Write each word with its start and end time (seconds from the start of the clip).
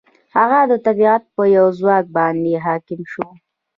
هغه 0.35 0.59
د 0.71 0.73
طبیعت 0.85 1.23
په 1.35 1.43
یو 1.57 1.67
ځواک 1.79 2.05
باندې 2.17 2.53
حاکم 2.65 3.01
شو. 3.11 3.27